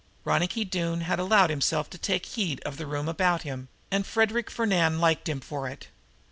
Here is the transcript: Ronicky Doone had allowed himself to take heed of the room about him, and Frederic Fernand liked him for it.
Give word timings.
Ronicky 0.25 0.65
Doone 0.65 1.01
had 1.01 1.19
allowed 1.19 1.51
himself 1.51 1.87
to 1.91 1.97
take 1.99 2.25
heed 2.25 2.59
of 2.61 2.77
the 2.77 2.87
room 2.87 3.07
about 3.07 3.43
him, 3.43 3.67
and 3.91 4.03
Frederic 4.03 4.49
Fernand 4.49 4.99
liked 4.99 5.29
him 5.29 5.39
for 5.39 5.67
it. 5.69 5.89